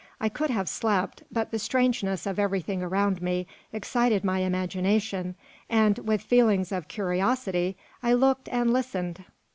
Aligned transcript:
I 0.19 0.29
could 0.29 0.49
have 0.49 0.67
slept, 0.67 1.21
but 1.31 1.51
the 1.51 1.59
strangeness 1.59 2.25
of 2.25 2.39
everything 2.39 2.81
around 2.81 3.21
me 3.21 3.45
excited 3.71 4.23
my 4.23 4.39
imagination, 4.39 5.35
and, 5.69 5.99
with 5.99 6.23
feelings 6.23 6.71
of 6.71 6.87
curiosity, 6.87 7.77
I 8.01 8.13
looked 8.13 8.49
and 8.49 8.73
listened. 8.73 9.23